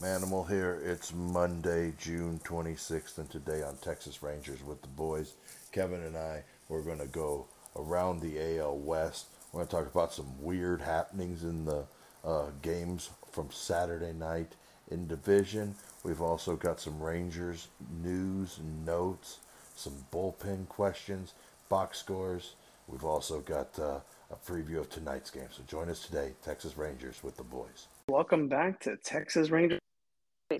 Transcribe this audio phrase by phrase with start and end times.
[0.00, 0.80] Manimal here.
[0.84, 5.34] It's Monday, June 26th, and today on Texas Rangers with the boys,
[5.72, 9.26] Kevin and I, we're going to go around the AL West.
[9.50, 11.84] We're going to talk about some weird happenings in the
[12.24, 14.52] uh, games from Saturday night
[14.88, 15.74] in division.
[16.04, 17.66] We've also got some Rangers
[18.00, 19.38] news, notes,
[19.74, 21.34] some bullpen questions,
[21.68, 22.54] box scores.
[22.86, 23.98] We've also got uh,
[24.30, 25.48] a preview of tonight's game.
[25.50, 27.88] So join us today, Texas Rangers with the boys.
[28.08, 29.80] Welcome back to Texas Rangers.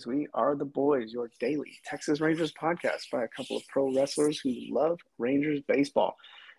[0.06, 4.38] We are the boys, your daily Texas Rangers podcast by a couple of pro wrestlers
[4.38, 6.14] who love Rangers baseball.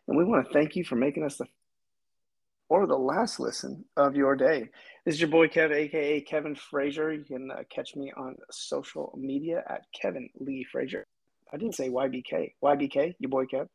[0.08, 1.46] And we want to thank you for making us the
[2.70, 4.68] or the last listen of your day.
[5.06, 7.14] This is your boy Kev, aka Kevin Frazier.
[7.14, 11.06] You can uh, catch me on social media at Kevin Lee Frazier.
[11.54, 12.54] I didn't say YBK.
[12.64, 13.68] YBK, your boy Kev.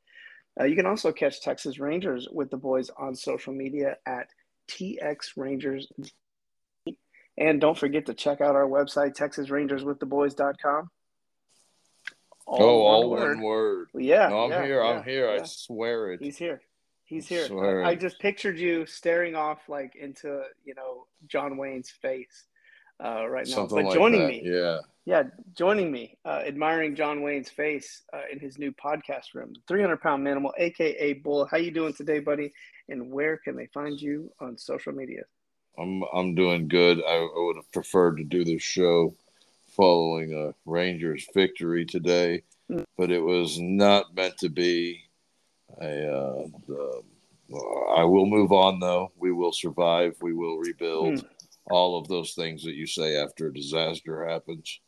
[0.60, 4.26] Uh, you can also catch Texas Rangers with the boys on social media at
[4.68, 5.86] TX Rangers.
[7.36, 10.90] And don't forget to check out our website, TexasRangersWithTheBoys.com.
[12.46, 13.36] All oh, all word.
[13.36, 13.88] one word.
[13.94, 14.28] Yeah.
[14.28, 14.82] No, I'm yeah, here.
[14.82, 15.34] Yeah, I'm here.
[15.34, 15.42] yeah.
[15.42, 16.20] I swear it.
[16.22, 16.60] He's here.
[17.04, 17.82] He's here.
[17.84, 22.46] I, I just pictured you staring off like into, you know, John Wayne's face
[23.02, 23.54] uh, right now.
[23.54, 24.28] Something but joining that.
[24.28, 25.22] me, yeah, yeah,
[25.54, 30.26] joining me, uh, admiring John Wayne's face uh, in his new podcast room, 300 pound
[30.26, 31.46] manimal, aka Bull.
[31.50, 32.52] How you doing today, buddy?
[32.88, 35.22] And where can they find you on social media?
[35.78, 37.02] I'm I'm doing good.
[37.06, 39.14] I, I would have preferred to do this show
[39.76, 42.42] following a Rangers victory today,
[42.96, 45.02] but it was not meant to be.
[45.80, 47.02] I uh, the,
[47.96, 49.12] I will move on though.
[49.16, 50.16] We will survive.
[50.20, 51.14] We will rebuild.
[51.14, 51.24] Mm.
[51.70, 54.80] All of those things that you say after a disaster happens.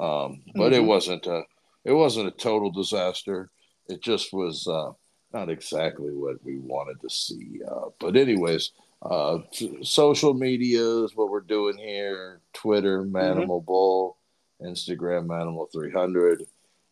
[0.00, 0.74] Um, but mm-hmm.
[0.74, 1.42] it wasn't a
[1.84, 3.50] it wasn't a total disaster.
[3.88, 4.92] It just was uh,
[5.32, 7.60] not exactly what we wanted to see.
[7.68, 8.72] Uh, but anyways,
[9.02, 12.40] uh, t- social media is what we're doing here.
[12.52, 13.66] Twitter, Manimal mm-hmm.
[13.66, 14.16] Bull,
[14.60, 16.44] Instagram, Manimal three hundred,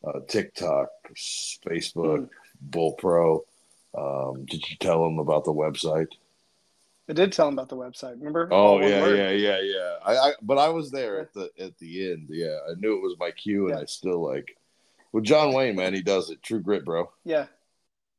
[0.05, 2.28] uh, TikTok, Facebook, mm.
[2.61, 3.44] Bull Pro.
[3.97, 6.09] Um, did you tell them about the website?
[7.09, 8.19] I did tell him about the website.
[8.19, 8.48] Remember?
[8.53, 9.97] Oh yeah, yeah, yeah, yeah.
[10.04, 12.28] I, I, but I was there at the at the end.
[12.31, 13.82] Yeah, I knew it was my cue, and yeah.
[13.82, 14.56] I still like.
[15.12, 16.41] Well, John Wayne, man, he does it.
[16.41, 17.10] True grit, bro.
[17.25, 17.47] Yeah,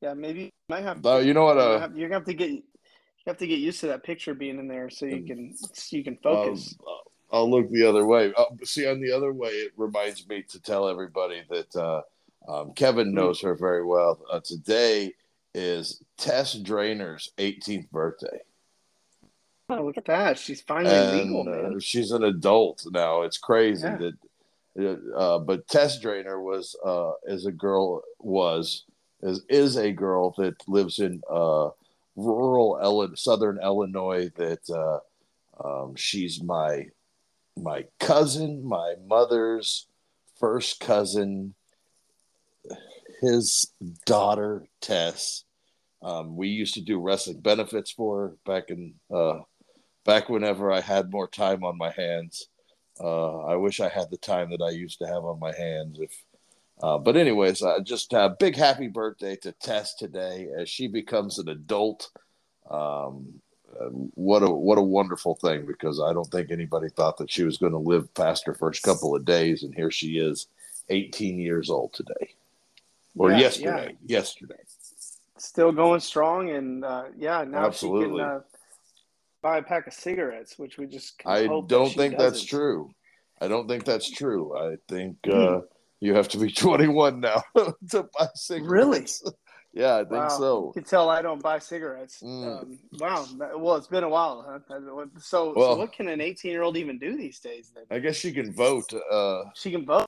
[0.02, 0.14] yeah.
[0.14, 1.06] Maybe you might have.
[1.06, 1.58] Oh, you know what?
[1.58, 2.64] Uh, you're gonna have to get
[3.26, 5.56] you have to get used to that picture being in there so you can
[5.92, 6.76] you can focus.
[6.80, 6.96] Um,
[7.32, 8.34] I'll look the other way.
[8.36, 12.02] Uh, see, on the other way, it reminds me to tell everybody that uh,
[12.48, 13.16] um, Kevin hmm.
[13.16, 14.20] knows her very well.
[14.30, 15.14] Uh, today
[15.54, 18.40] is Tess Drainer's 18th birthday.
[19.70, 20.38] Oh, look at that!
[20.38, 21.76] She's finally and, legal, man.
[21.76, 23.22] Uh, she's an adult now.
[23.22, 23.98] It's crazy yeah.
[23.98, 24.14] that.
[25.16, 28.86] Uh, but Tess Drainer was uh, is a girl was
[29.22, 31.70] is is a girl that lives in uh,
[32.16, 34.30] rural southern Illinois.
[34.36, 35.00] That uh,
[35.64, 36.88] um, she's my
[37.58, 39.88] my cousin, my mother's
[40.40, 41.56] first cousin,
[43.22, 43.74] his
[44.06, 45.44] daughter Tess.
[46.04, 49.40] Um, we used to do wrestling benefits for her back in uh,
[50.04, 52.48] back whenever I had more time on my hands.
[53.00, 56.00] Uh, I wish I had the time that I used to have on my hands.
[56.00, 56.12] If,
[56.82, 61.38] uh, but anyways, uh, just a big happy birthday to Tess today as she becomes
[61.38, 62.10] an adult.
[62.70, 63.42] Um,
[63.80, 67.44] uh, what a what a wonderful thing because I don't think anybody thought that she
[67.44, 70.48] was going to live past her first couple of days, and here she is,
[70.90, 72.36] 18 years old today,
[73.16, 73.96] or yeah, yesterday.
[74.06, 74.18] Yeah.
[74.18, 74.60] Yesterday,
[75.38, 78.06] still going strong, and uh, yeah, now Absolutely.
[78.06, 78.40] she can uh,
[79.42, 82.18] buy a pack of cigarettes, which we just I don't think doesn't.
[82.18, 82.94] that's true.
[83.40, 84.58] I don't think that's true.
[84.58, 85.64] I think mm.
[86.02, 87.42] You have to be 21 now
[87.92, 89.24] to buy cigarettes.
[89.24, 89.36] Really?
[89.74, 90.28] yeah, I think wow.
[90.28, 90.66] so.
[90.68, 92.22] You can tell I don't buy cigarettes.
[92.22, 92.62] Mm.
[92.62, 93.26] Um, wow.
[93.56, 94.60] Well, it's been a while, huh?
[95.20, 97.72] So, well, so what can an 18 year old even do these days?
[97.74, 98.92] Then I guess she can vote.
[98.94, 100.08] Uh, she can vote.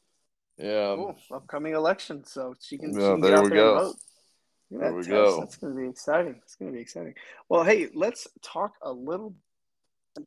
[0.57, 0.95] Yeah.
[0.95, 1.15] Cool.
[1.31, 2.93] Upcoming election, so she can.
[2.93, 3.93] Yeah, she can there we go.
[4.69, 5.39] There we go.
[5.39, 6.39] That's going to be exciting.
[6.43, 7.13] It's going to be exciting.
[7.47, 9.35] Well, hey, let's talk a little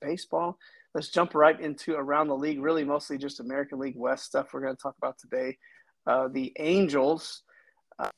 [0.00, 0.58] baseball.
[0.96, 2.58] Let's jump right into around the league.
[2.58, 4.54] Really, mostly just American League West stuff.
[4.54, 5.58] We're going to talk about today.
[6.06, 7.42] Uh, the Angels
[7.98, 8.08] uh,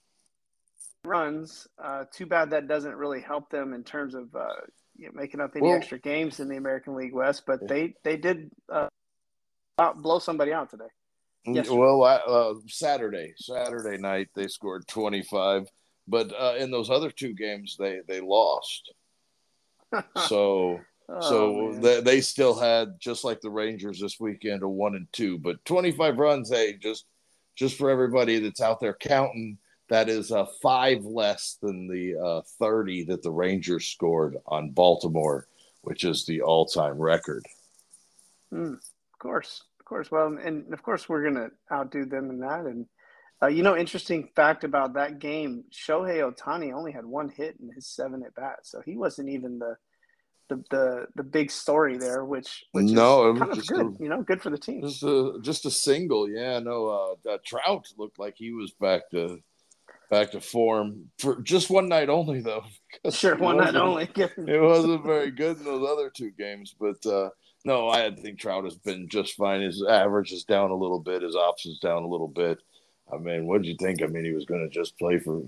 [1.05, 1.67] runs.
[1.83, 4.47] Uh, too bad that doesn't really help them in terms of uh,
[4.97, 7.43] you know, making up any well, extra games in the American League West.
[7.49, 8.89] But they they did uh,
[9.97, 10.85] blow somebody out today.
[11.49, 11.79] Mm, Yesterday.
[11.79, 15.67] Well, uh, Saturday, Saturday night, they scored 25
[16.09, 18.93] but uh, in those other two games, they they lost.
[20.27, 24.95] so oh, so they, they still had just like the Rangers this weekend a one
[24.95, 26.51] and two, but 25 runs.
[26.51, 27.07] Hey, just
[27.57, 29.59] just for everybody that's out there counting,
[29.89, 35.49] that is uh, five less than the uh, 30 that the Rangers scored on Baltimore,
[35.83, 37.45] which is the all time record.
[38.51, 38.75] Hmm.
[38.75, 40.11] Of course, of course.
[40.11, 42.67] Well, and of course we're gonna outdo them in that.
[42.67, 42.87] And
[43.43, 47.73] uh, you know, interesting fact about that game: Shohei Ohtani only had one hit in
[47.73, 49.77] his seven at bats, so he wasn't even the
[50.49, 53.87] the the, the big story there, which, which no, kind of good.
[53.87, 54.83] A, you know, good for the team.
[54.83, 56.59] Just a just a single, yeah.
[56.59, 59.41] No, uh, Trout looked like he was back to
[60.11, 62.65] back to form for just one night only, though.
[63.11, 64.09] Sure, one night only.
[64.17, 67.29] it wasn't very good in those other two games, but uh,
[67.65, 69.61] no, I think Trout has been just fine.
[69.61, 71.23] His average is down a little bit.
[71.23, 72.59] His ops is down a little bit.
[73.13, 74.03] I mean, what did you think?
[74.03, 75.43] I mean, he was going to just play for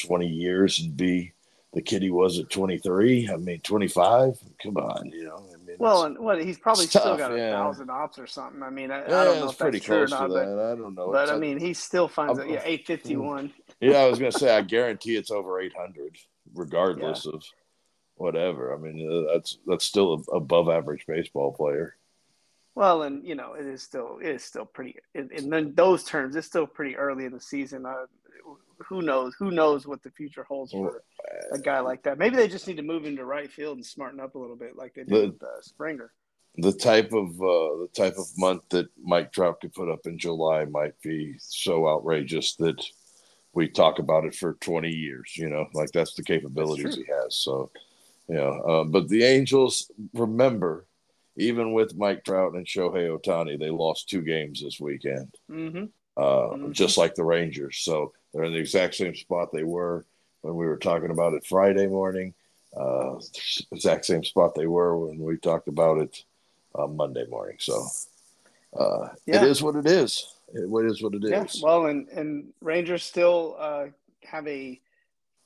[0.00, 1.32] twenty years and be
[1.72, 3.30] the kid he was at 23.
[3.32, 4.38] I mean, 25.
[4.62, 5.44] Come on, you know.
[5.52, 7.52] I mean, well, and what he's probably still tough, got a yeah.
[7.52, 8.62] thousand ops or something.
[8.62, 10.94] I mean, I, yeah, I don't know if that's true or not, but I don't
[10.94, 11.10] know.
[11.10, 12.48] But it's I mean, he still finds it.
[12.48, 13.52] Yeah, 851.
[13.80, 16.16] Yeah, I was gonna say, I guarantee it's over 800,
[16.54, 17.32] regardless yeah.
[17.34, 17.44] of
[18.16, 18.74] whatever.
[18.74, 21.96] I mean, uh, that's that's still a above average baseball player.
[22.74, 24.96] Well, and you know, it is still it is still pretty.
[25.14, 27.86] In, in those terms, it's still pretty early in the season.
[27.86, 28.06] Uh,
[28.88, 29.34] who knows?
[29.38, 31.02] Who knows what the future holds for
[31.52, 32.18] a guy like that?
[32.18, 34.76] Maybe they just need to move into right field and smarten up a little bit,
[34.76, 36.12] like they did the, with uh, Springer.
[36.56, 40.18] The type of uh, the type of month that Mike Trout could put up in
[40.18, 42.84] July might be so outrageous that
[43.54, 45.34] we talk about it for 20 years.
[45.36, 47.36] You know, like that's the capabilities that's he has.
[47.36, 47.70] So,
[48.28, 48.50] yeah.
[48.50, 50.86] Uh, but the Angels, remember,
[51.36, 55.34] even with Mike Trout and Shohei Ohtani, they lost two games this weekend.
[55.50, 55.84] Mm-hmm.
[56.16, 56.72] Uh, mm-hmm.
[56.72, 57.78] Just like the Rangers.
[57.78, 60.04] So they're in the exact same spot they were
[60.42, 62.34] when we were talking about it Friday morning.
[62.76, 63.16] Uh,
[63.70, 66.24] exact same spot they were when we talked about it
[66.74, 67.56] uh, Monday morning.
[67.58, 67.86] So
[68.78, 69.42] uh, yeah.
[69.42, 70.34] it is what it is.
[70.54, 71.30] It, is what it is.
[71.30, 71.46] Yeah.
[71.62, 73.86] Well, and and Rangers still uh,
[74.24, 74.80] have a.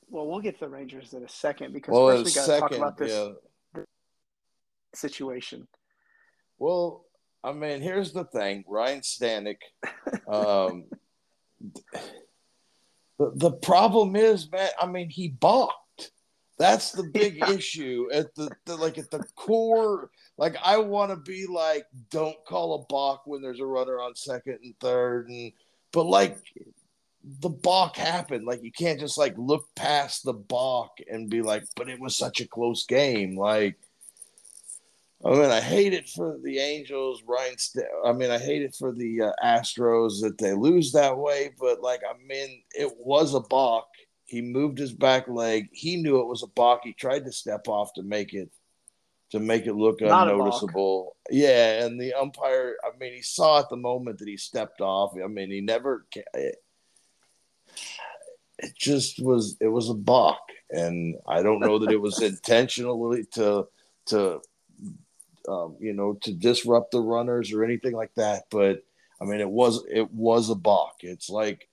[0.09, 2.61] Well, we'll get to the Rangers in a second because well, first we got to
[2.61, 3.83] talk about this yeah.
[4.95, 5.67] situation.
[6.59, 7.05] Well,
[7.43, 9.59] I mean, here's the thing: Ryne Stanek.
[10.29, 10.85] Um,
[13.19, 16.13] the, the problem is, man, I mean, he balked.
[16.59, 17.51] That's the big yeah.
[17.51, 20.11] issue at the, the, like at the core.
[20.39, 24.15] Like I want to be like, don't call a balk when there's a runner on
[24.15, 25.53] second and third, and
[25.93, 26.39] but like
[27.41, 28.47] the balk happened.
[28.47, 32.17] Like you can't just like look past the balk and be like, but it was
[32.17, 33.37] such a close game.
[33.37, 33.77] Like
[35.27, 37.59] I mean, I hate it for the Angels, Ryan.
[37.59, 41.51] St- I mean, I hate it for the uh, Astros that they lose that way.
[41.59, 43.89] But like, I mean, it was a balk.
[44.25, 45.69] He moved his back leg.
[45.73, 46.81] He knew it was a balk.
[46.85, 48.51] He tried to step off to make it
[49.31, 51.17] to make it look Not unnoticeable.
[51.31, 52.77] Yeah, and the umpire.
[52.85, 55.15] I mean, he saw at the moment that he stepped off.
[55.23, 56.07] I mean, he never.
[56.35, 56.57] It,
[58.59, 59.57] it just was.
[59.61, 60.39] It was a balk,
[60.71, 63.67] and I don't know that it was intentionally to
[64.07, 64.41] to
[65.49, 68.45] um, you know, to disrupt the runners or anything like that.
[68.51, 68.83] But
[69.21, 70.97] I mean, it was it was a balk.
[71.01, 71.69] It's like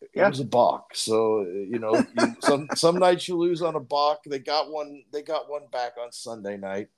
[0.00, 0.28] it yeah.
[0.28, 0.94] was a balk.
[0.94, 4.20] So you know, you, some some nights you lose on a balk.
[4.24, 5.02] They got one.
[5.12, 6.88] They got one back on Sunday night.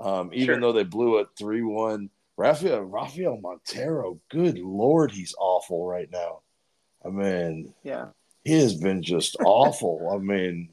[0.00, 0.60] Um, even sure.
[0.60, 2.10] though they blew it three one.
[2.36, 6.40] Rafael Rafael Montero, good lord, he's awful right now.
[7.04, 8.06] I mean, yeah,
[8.42, 10.10] he has been just awful.
[10.12, 10.70] I mean,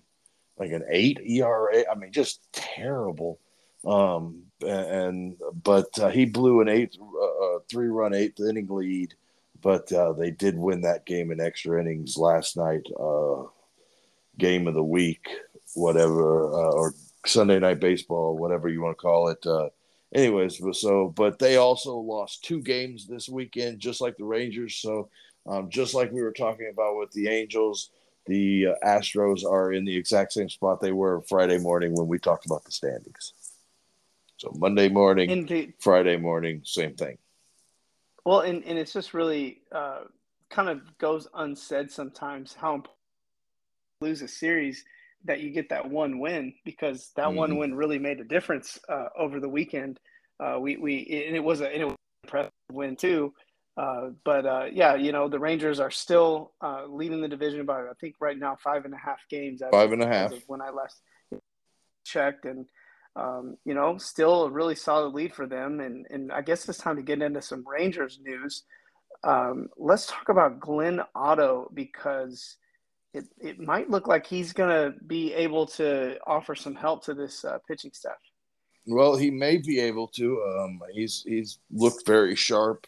[0.61, 1.83] like an eight ERA.
[1.91, 3.39] I mean, just terrible.
[3.83, 9.15] Um, and but uh, he blew an eight, uh, uh, three run eighth inning lead,
[9.59, 12.83] but uh, they did win that game in extra innings last night.
[12.99, 13.45] Uh,
[14.37, 15.27] game of the week,
[15.73, 16.93] whatever, uh, or
[17.25, 19.43] Sunday night baseball, whatever you want to call it.
[20.13, 24.75] anyways, so but they also lost two games this weekend, just like the Rangers.
[24.75, 25.09] So
[25.47, 27.89] um, just like we were talking about with the Angels
[28.25, 32.19] the uh, Astros are in the exact same spot they were Friday morning when we
[32.19, 33.33] talked about the standings.
[34.37, 35.73] So Monday morning, Indeed.
[35.79, 37.17] Friday morning, same thing.
[38.25, 40.01] Well, and, and it's just really uh,
[40.49, 42.97] kind of goes unsaid sometimes how important
[44.01, 44.83] lose a series
[45.25, 47.37] that you get that one win because that mm-hmm.
[47.37, 49.99] one win really made a difference uh, over the weekend.
[50.39, 53.33] Uh, we we and it was a and it was an impressive win too.
[53.77, 57.81] Uh, but uh, yeah, you know the Rangers are still uh, leading the division by
[57.81, 59.61] I think right now five and a half games.
[59.71, 60.33] Five and a half.
[60.47, 61.01] When I last
[62.03, 62.65] checked, and
[63.15, 65.79] um, you know still a really solid lead for them.
[65.79, 68.63] And and I guess it's time to get into some Rangers news.
[69.23, 72.57] Um, let's talk about Glenn Otto because
[73.13, 77.13] it it might look like he's going to be able to offer some help to
[77.13, 78.19] this uh, pitching staff.
[78.85, 80.41] Well, he may be able to.
[80.41, 82.87] Um, he's he's looked very sharp.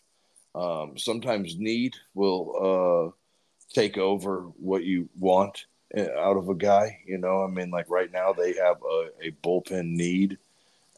[0.55, 5.65] Um, sometimes need will uh, take over what you want
[5.97, 6.99] uh, out of a guy.
[7.05, 10.37] You know, I mean, like right now they have a, a bullpen need,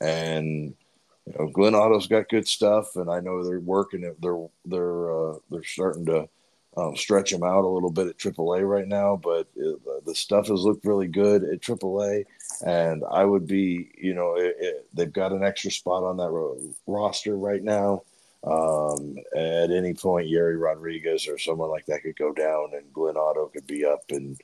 [0.01, 0.75] and
[1.25, 4.21] you know, Glenn Otto's got good stuff, and I know they're working it.
[4.21, 6.27] They're they're uh, they're starting to
[6.77, 10.47] um, stretch him out a little bit at AAA right now, but it, the stuff
[10.47, 12.25] has looked really good at AAA.
[12.65, 16.29] And I would be, you know, it, it, they've got an extra spot on that
[16.29, 18.03] ro- roster right now.
[18.45, 23.17] Um, at any point, Yerry Rodriguez or someone like that could go down, and Glenn
[23.17, 24.39] Otto could be up and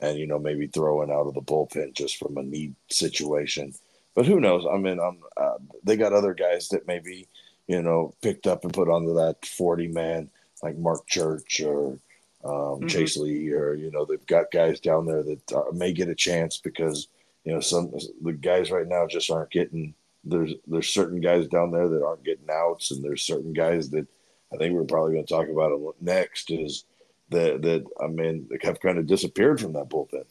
[0.00, 3.72] and you know maybe throwing out of the bullpen just from a need situation.
[4.14, 4.64] But who knows?
[4.70, 7.28] I mean, I'm, uh, they got other guys that maybe
[7.68, 10.30] you know picked up and put onto that forty man
[10.62, 11.98] like Marc Church or
[12.44, 12.86] um, mm-hmm.
[12.88, 16.14] Chase Lee, or you know, they've got guys down there that uh, may get a
[16.14, 17.08] chance because
[17.44, 17.92] you know some
[18.22, 19.94] the guys right now just aren't getting.
[20.24, 24.06] There's there's certain guys down there that aren't getting outs, and there's certain guys that
[24.52, 26.84] I think we're probably going to talk about next is
[27.30, 30.24] that that I mean have kind of disappeared from that bullpen.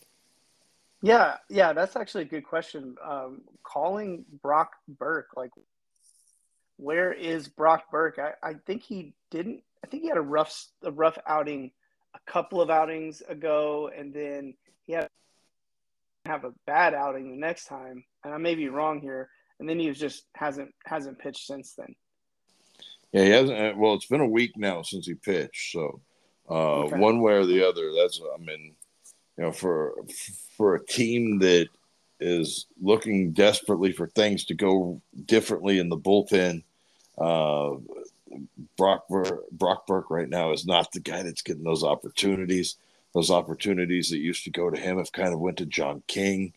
[1.01, 2.95] Yeah, yeah, that's actually a good question.
[3.03, 5.51] Um, calling Brock Burke, like,
[6.77, 8.19] where is Brock Burke?
[8.19, 11.71] I, I think he didn't I think he had a rough a rough outing
[12.15, 15.09] a couple of outings ago, and then he had
[16.25, 18.05] have a bad outing the next time.
[18.23, 19.29] And I may be wrong here,
[19.63, 21.95] and then he was just hasn't hasn't pitched since then.
[23.13, 23.57] Yeah, he hasn't.
[23.57, 26.01] Uh, well, it's been a week now since he pitched, so
[26.49, 26.97] uh, okay.
[26.97, 27.93] one way or the other.
[27.93, 28.73] That's I mean,
[29.37, 29.93] you know, for
[30.57, 31.69] for a team that
[32.19, 36.63] is looking desperately for things to go differently in the bullpen.
[37.17, 37.75] Uh,
[38.75, 39.05] Brock
[39.53, 42.75] Brock Burke right now is not the guy that's getting those opportunities.
[43.13, 46.51] Those opportunities that used to go to him have kind of went to John King,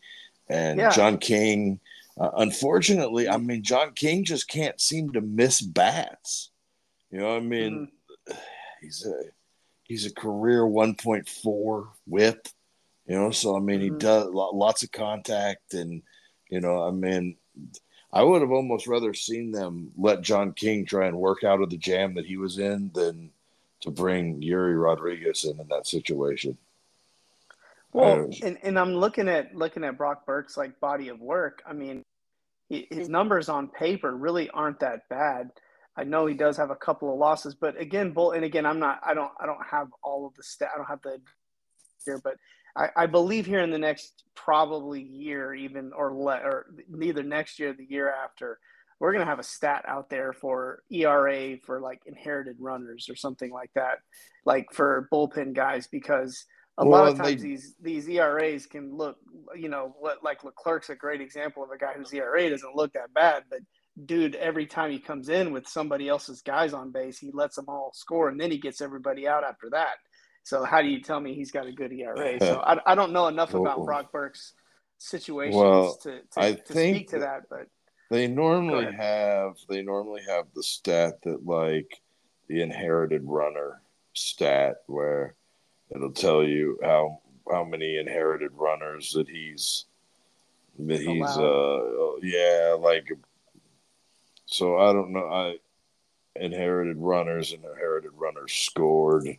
[0.48, 0.90] and yeah.
[0.90, 1.78] John King.
[2.18, 6.50] Uh, unfortunately, I mean, John King just can't seem to miss bats.
[7.10, 7.88] You know, I mean,
[8.28, 8.38] mm-hmm.
[8.80, 9.22] he's a
[9.84, 12.48] he's a career 1.4 whip.
[13.06, 13.94] You know, so I mean, mm-hmm.
[13.94, 16.02] he does lots of contact, and
[16.48, 17.36] you know, I mean,
[18.12, 21.70] I would have almost rather seen them let John King try and work out of
[21.70, 23.30] the jam that he was in than
[23.82, 26.56] to bring Yerry Rodriguez in in that situation.
[27.96, 31.62] Well, and, and I'm looking at looking at Brock Burke's like body of work.
[31.66, 32.02] I mean,
[32.68, 33.12] his mm-hmm.
[33.12, 35.50] numbers on paper really aren't that bad.
[35.96, 38.78] I know he does have a couple of losses, but again, Bull, and again, I'm
[38.78, 41.18] not, I don't, I don't have all of the stat, I don't have the
[42.04, 42.36] here, but
[42.76, 47.58] I, I believe here in the next probably year, even or le- or neither next
[47.58, 48.58] year, the year after,
[49.00, 53.50] we're gonna have a stat out there for ERA for like inherited runners or something
[53.50, 54.00] like that,
[54.44, 56.44] like for bullpen guys, because
[56.78, 59.16] a well, lot of times they, these these ERAs can look,
[59.54, 62.92] you know, what like Leclerc's a great example of a guy whose ERA doesn't look
[62.92, 63.60] that bad, but
[64.04, 67.64] dude, every time he comes in with somebody else's guys on base, he lets them
[67.68, 69.96] all score, and then he gets everybody out after that.
[70.42, 72.38] So how do you tell me he's got a good ERA?
[72.38, 74.52] So I, I don't know enough about Brock Burke's
[74.98, 77.66] situations well, to, to, to speak to that, but
[78.10, 82.00] they normally have they normally have the stat that like
[82.48, 85.34] the inherited runner stat where
[85.94, 89.84] it'll tell you how how many inherited runners that he's
[90.78, 92.16] that oh, he's oh, wow.
[92.16, 93.10] uh yeah like
[94.46, 95.58] so I don't know I
[96.34, 99.38] inherited runners and inherited runners scored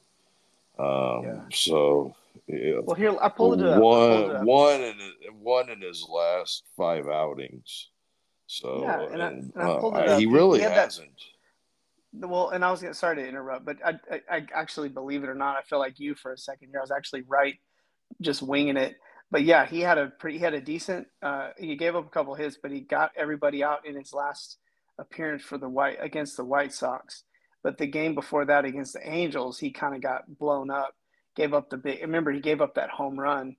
[0.80, 1.40] um, yeah.
[1.54, 2.16] So,
[2.48, 2.80] yeah.
[2.84, 3.82] Well, here I pulled it up.
[3.82, 4.96] One, it one, in
[5.42, 7.90] one in his last five outings.
[8.46, 10.20] So, yeah, and, I, and I pulled it uh, up.
[10.20, 11.08] He really he hasn't.
[11.08, 11.37] That,
[12.22, 15.30] well, and I was gonna sorry to interrupt, but I, I, I actually believe it
[15.30, 16.80] or not, I feel like you for a second here.
[16.80, 17.56] I was actually right,
[18.22, 18.96] just winging it.
[19.30, 21.08] But yeah, he had a pretty, he had a decent.
[21.22, 24.58] Uh, he gave up a couple hits, but he got everybody out in his last
[24.98, 27.24] appearance for the white against the White Sox.
[27.64, 30.96] But the game before that against the Angels, he kind of got blown up,
[31.36, 32.02] gave up the big.
[32.02, 33.58] Remember, he gave up that home run.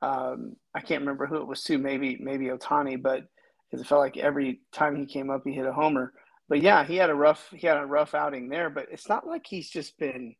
[0.00, 1.76] Um, I can't remember who it was to.
[1.76, 3.24] Maybe maybe Ohtani, but
[3.70, 6.14] because it felt like every time he came up, he hit a homer.
[6.50, 8.68] But yeah, he had a rough he had a rough outing there.
[8.68, 10.34] But it's not like he's just been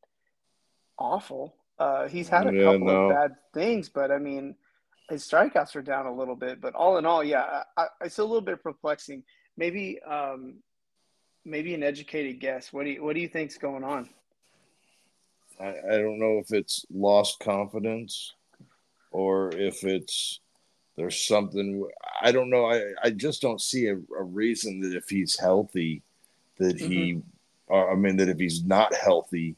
[0.99, 1.55] awful.
[1.79, 3.05] Uh, he's had a yeah, couple no.
[3.05, 4.57] of bad things, but I mean,
[5.09, 6.61] his strikeouts are down a little bit.
[6.61, 9.23] But all in all, yeah, I, I, it's a little bit perplexing.
[9.57, 10.57] Maybe um,
[11.45, 12.73] maybe an educated guess.
[12.73, 14.09] What do you what do you think's going on?
[15.61, 18.35] I, I don't know if it's lost confidence
[19.13, 20.40] or if it's
[21.01, 21.89] there's something
[22.21, 22.67] I don't know.
[22.67, 26.03] I, I just don't see a, a reason that if he's healthy
[26.59, 26.93] that mm-hmm.
[26.93, 27.23] he
[27.73, 29.57] I mean that if he's not healthy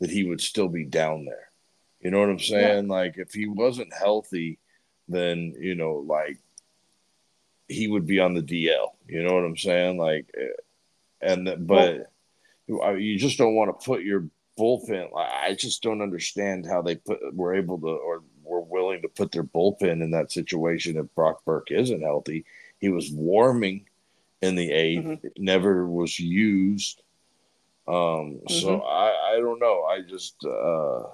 [0.00, 1.50] that he would still be down there.
[2.00, 2.88] You know what I'm saying?
[2.88, 2.94] Yeah.
[2.94, 4.58] Like if he wasn't healthy,
[5.08, 6.38] then you know, like
[7.68, 8.88] he would be on the DL.
[9.08, 9.96] You know what I'm saying?
[9.96, 10.48] Like eh,
[11.22, 12.12] and but
[12.68, 15.08] well, you just don't want to put your bullpen.
[15.16, 19.32] I just don't understand how they put were able to or were willing to put
[19.32, 22.44] their bullpen in that situation if Brock Burke isn't healthy.
[22.78, 23.86] He was warming,
[24.42, 25.32] in the 8th Mhm.
[25.38, 27.02] never was used.
[27.86, 28.86] Um, so Mhm.
[28.86, 29.84] I, I don't know.
[29.84, 31.04] I just uh,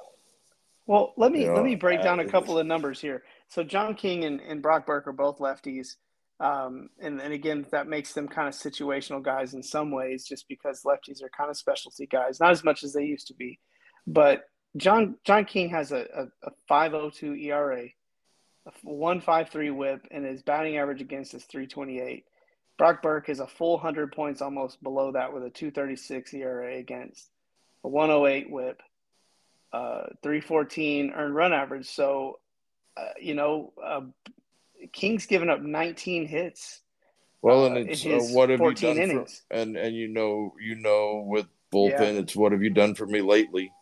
[0.86, 3.22] Well, let me You know, let me break down a couple of numbers here.
[3.48, 5.96] So John King and, and Brock Burke are both lefties.
[6.40, 10.48] Um, and, and again, that makes them kind of situational guys in some ways, just
[10.48, 13.58] because lefties are kind of specialty guys, not as much as they used to be.
[14.06, 17.84] But John John King has a, a, a 502 ERA,
[18.66, 22.24] a 153 whip, and his batting average against is 328.
[22.76, 27.28] Brock Burke is a full 100 points almost below that with a 236 ERA against,
[27.82, 28.80] a 108 whip,
[29.72, 31.88] uh, 314 earned run average.
[31.88, 32.38] So,
[32.96, 34.02] uh, you know, uh,
[34.92, 36.80] King's given up 19 hits.
[37.42, 39.42] well, uh, and it's uh, what have you 14 done innings.
[39.48, 42.20] for and and you know you know with bullpen, Yeah.
[42.20, 43.72] it's what have you done for me lately?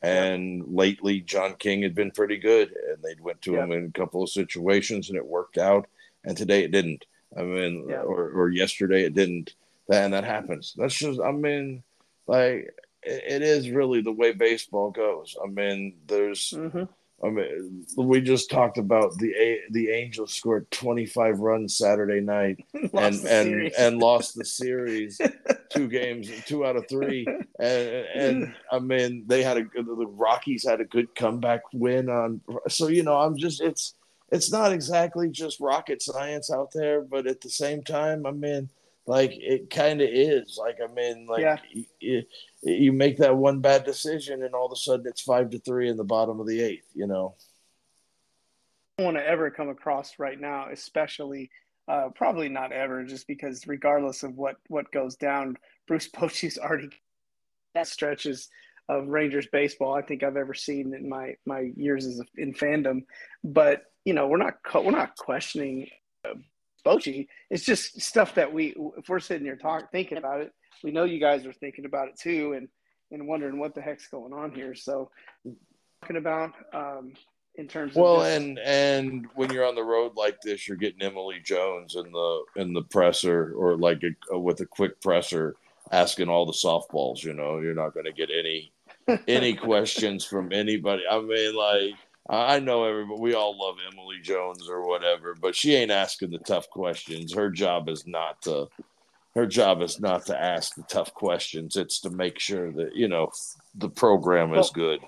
[0.00, 3.98] And lately, John King had been pretty good, and they went to him in a
[3.98, 5.88] couple of situations, and it worked out.
[6.24, 7.04] And today it didn't.
[7.36, 8.02] I mean, Yeah.
[8.02, 9.54] or or yesterday it didn't.
[9.88, 10.74] That and that happens.
[10.76, 11.20] That's just.
[11.20, 11.82] I mean,
[12.26, 15.36] like it, it is really the way baseball goes.
[15.42, 16.50] I mean, there's.
[16.50, 16.84] Mm-hmm.
[17.24, 22.64] I mean, we just talked about the A- the Angels scored 25 runs Saturday night
[22.94, 25.20] and and and lost the series
[25.70, 27.26] two games, two out of three,
[27.58, 32.40] and and I mean they had a the Rockies had a good comeback win on.
[32.68, 33.94] So you know, I'm just it's
[34.30, 38.68] it's not exactly just rocket science out there, but at the same time, I mean,
[39.06, 40.56] like it kind of is.
[40.56, 41.56] Like I mean, like Yeah.
[41.98, 42.22] you,
[42.62, 45.88] you make that one bad decision, and all of a sudden it's five to three
[45.88, 46.86] in the bottom of the eighth.
[46.94, 47.34] You know.
[48.98, 51.50] I don't want to ever come across right now, especially
[51.86, 56.90] uh, probably not ever, just because regardless of what what goes down, Bruce Bochy's already
[57.74, 58.48] that stretches
[58.88, 62.54] of Rangers baseball I think I've ever seen in my my years as a, in
[62.54, 63.04] fandom.
[63.44, 65.88] But you know, we're not we're not questioning
[66.24, 66.34] uh,
[66.84, 67.28] Bochy.
[67.50, 71.04] It's just stuff that we if we're sitting here talking thinking about it, we know
[71.04, 72.68] you guys are thinking about it too, and
[73.10, 74.74] and wondering what the heck's going on here.
[74.74, 75.10] So
[76.02, 77.12] talking about um,
[77.56, 80.76] in terms of Well, just- and and when you're on the road like this, you're
[80.76, 85.56] getting Emily Jones in the in the presser or like a, with a quick presser
[85.90, 87.24] asking all the softballs.
[87.24, 88.72] You know, you're not going to get any
[89.28, 91.02] any questions from anybody.
[91.10, 91.94] I mean, like
[92.28, 93.20] I know everybody.
[93.20, 97.32] We all love Emily Jones or whatever, but she ain't asking the tough questions.
[97.34, 98.68] Her job is not to.
[99.38, 101.76] Her job is not to ask the tough questions.
[101.76, 103.30] It's to make sure that you know
[103.72, 105.00] the program is Well, good.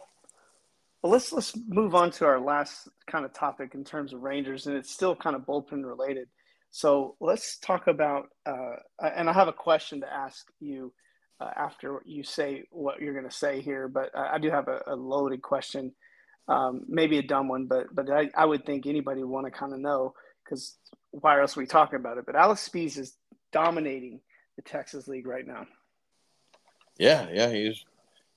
[1.02, 4.68] Well, let's let's move on to our last kind of topic in terms of Rangers,
[4.68, 6.28] and it's still kind of bullpen related.
[6.70, 10.92] So let's talk about, uh, and I have a question to ask you
[11.40, 13.88] uh, after you say what you're going to say here.
[13.88, 15.92] But I, I do have a, a loaded question,
[16.46, 19.50] um, maybe a dumb one, but but I, I would think anybody would want to
[19.50, 20.14] kind of know
[20.44, 20.76] because
[21.10, 22.26] why else are we talking about it?
[22.26, 23.16] But Alex Speas is
[23.52, 24.20] dominating
[24.56, 25.66] the Texas League right now.
[26.98, 27.84] Yeah, yeah, he's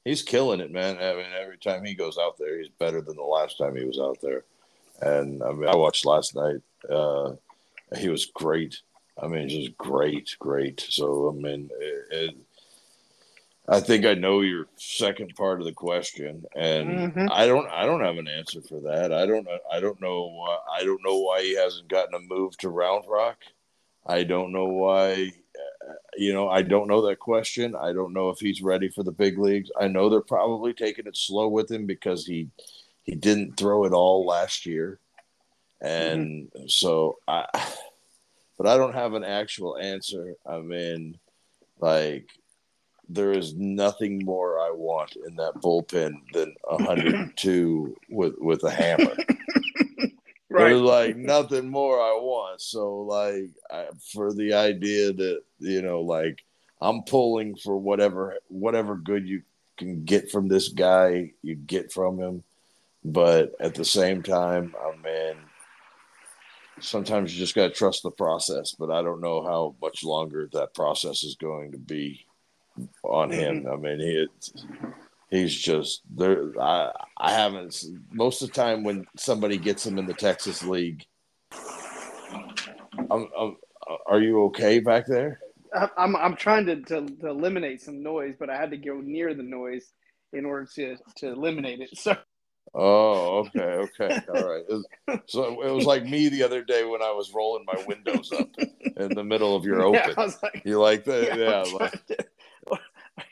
[0.06, 0.98] he's killing it, man.
[0.98, 3.86] I mean, every time he goes out there, he's better than the last time he
[3.86, 4.44] was out there.
[5.02, 6.62] And I mean, I watched last night.
[6.90, 7.34] Uh,
[7.98, 8.82] he was great.
[9.22, 10.86] I mean, just great, great.
[10.90, 12.36] So I mean, it, it,
[13.68, 17.28] I think I know your second part of the question, and Mhm.
[17.32, 19.14] I don't, I don't have an answer for that.
[19.14, 22.58] I don't, I don't know, why, I don't know why he hasn't gotten a move
[22.58, 23.38] to Round Rock.
[24.06, 27.76] I don't know why uh, you know, I don't know that question.
[27.76, 29.72] I don't know if he's ready for the big leagues.
[29.80, 32.50] I know they're probably taking it slow with him because he
[33.04, 35.00] he didn't throw it all last year,
[35.82, 36.68] and mm-hmm.
[36.68, 37.46] so I.
[38.56, 40.36] But I don't have an actual answer.
[40.46, 41.18] I mean,
[41.80, 42.30] like
[43.10, 49.16] there is nothing more I want in that bullpen than 102 with with a hammer.
[50.60, 52.62] There's like nothing more I want.
[52.62, 56.44] So like I, for the idea that you know, like
[56.82, 59.44] I'm pulling for whatever whatever good you
[59.78, 62.44] can get from this guy, you get from him.
[63.06, 65.36] But at the same time, oh, I mean,
[66.80, 68.76] sometimes you just got to trust the process.
[68.78, 72.26] But I don't know how much longer that process is going to be
[73.04, 73.64] on him.
[73.64, 73.74] Mm-hmm.
[73.74, 74.28] I mean, he
[75.34, 76.52] he's just there.
[76.62, 81.06] I I haven't most of the time when somebody gets him in the Texas League.
[83.12, 83.58] I'm, I'm,
[84.08, 85.40] are you okay back there?
[85.98, 89.34] I'm I'm trying to, to to eliminate some noise, but I had to go near
[89.34, 89.92] the noise
[90.32, 91.98] in order to to eliminate it.
[91.98, 92.16] So
[92.76, 94.64] Oh, okay, okay, all right.
[94.68, 94.88] It was-
[95.28, 98.50] so it was like me the other day when I was rolling my windows up
[98.98, 100.14] in the middle of your yeah, open.
[100.18, 101.38] I was like, You like that?
[101.38, 102.26] yeah, Yeah, like, to-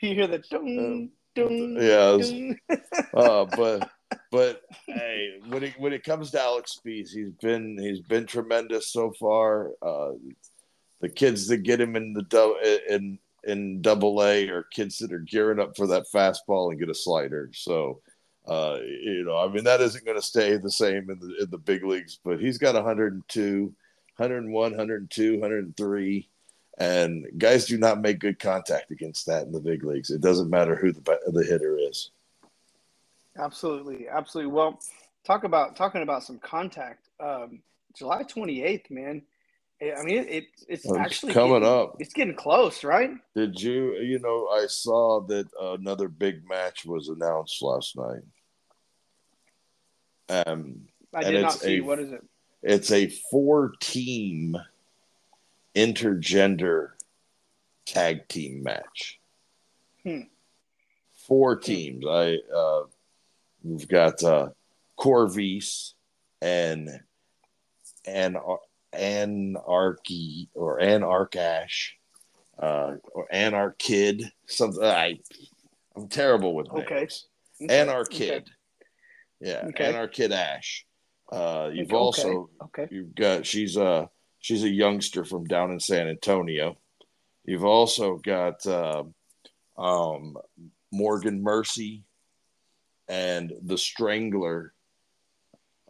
[0.00, 2.10] you hear the dung, yeah.
[2.10, 2.32] was-
[3.14, 3.90] uh, but
[4.30, 8.92] but hey, when it when it comes to Alex Speas, he's been he's been tremendous
[8.92, 9.72] so far.
[9.82, 10.12] Uh,
[11.00, 15.18] the kids that get him in the in in double A are kids that are
[15.18, 17.50] gearing up for that fastball and get a slider.
[17.52, 18.00] So,
[18.46, 21.50] uh, you know, I mean, that isn't going to stay the same in the in
[21.50, 22.18] the big leagues.
[22.24, 23.62] But he's got 102,
[24.16, 26.28] 101, 102, 103,
[26.78, 30.10] and guys do not make good contact against that in the big leagues.
[30.10, 32.10] It doesn't matter who the the hitter is.
[33.38, 34.52] Absolutely, absolutely.
[34.52, 34.78] Well,
[35.24, 37.08] talk about talking about some contact.
[37.20, 37.62] Um,
[37.96, 39.22] July 28th, man.
[39.82, 41.96] I mean, it, it's It's actually coming getting- up.
[41.98, 43.10] It's getting close, right?
[43.34, 48.22] Did you, you know, I saw that another big match was announced last night.
[50.28, 50.82] Um,
[51.14, 51.78] I did not see.
[51.78, 52.22] a- what is it?
[52.62, 54.56] it's a four team
[55.74, 56.90] intergender
[57.86, 59.18] tag team match.
[60.02, 60.22] Hmm.
[61.14, 62.04] Four teams.
[62.08, 62.82] I uh
[63.62, 64.48] we've got uh
[64.96, 65.94] Corvus
[66.40, 66.88] and
[68.04, 68.36] and
[68.92, 71.90] Anarchy or Anarchash
[72.58, 74.30] uh or Anarchid.
[74.46, 75.18] Something I
[75.96, 76.86] I'm terrible with names.
[76.90, 77.06] Okay.
[77.68, 78.46] Anarchid.
[79.40, 79.92] Yeah, Okay.
[79.92, 80.86] Anarchid Ash.
[81.30, 81.96] Uh, you've Okay.
[81.96, 82.88] also Okay.
[82.90, 84.08] you've got she's a
[84.42, 86.76] she's a youngster from down in San Antonio.
[87.44, 89.04] You've also got uh,
[89.78, 90.36] um,
[90.92, 92.02] Morgan Mercy
[93.08, 94.74] and the Strangler.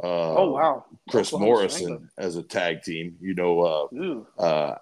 [0.03, 0.85] Uh, Oh wow.
[1.11, 2.09] Chris Oklahoma Morrison Strangler.
[2.19, 3.17] as a tag team.
[3.21, 4.77] You know, uh, uh,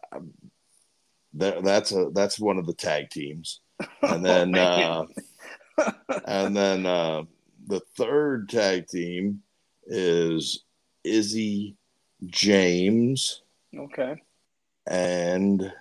[1.35, 3.61] that, that's a that's one of the tag teams,
[4.03, 5.07] and then Oh,
[5.79, 5.93] uh,
[6.27, 7.23] and then uh,
[7.67, 9.43] the third tag team
[9.87, 10.65] is
[11.05, 11.77] Izzy
[12.27, 13.43] James
[13.77, 14.17] okay.
[14.87, 15.73] and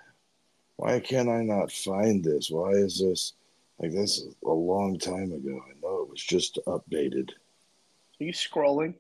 [0.78, 2.50] why can I not find this?
[2.50, 3.34] Why is this
[3.80, 5.62] like this is a long time ago?
[5.68, 7.30] I know it was just updated.
[8.20, 8.96] Are you scrolling?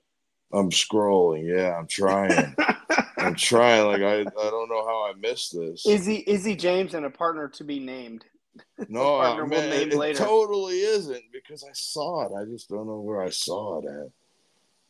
[0.52, 1.48] I'm scrolling.
[1.48, 2.56] Yeah, I'm trying.
[3.18, 3.86] I'm trying.
[3.86, 5.86] Like I, I don't know how I missed this.
[5.86, 8.26] Is Izzy Izzy James and a partner to be named.
[8.88, 10.20] no, partner I we'll name it later.
[10.20, 12.32] totally isn't because I saw it.
[12.40, 14.12] I just don't know where I saw it at.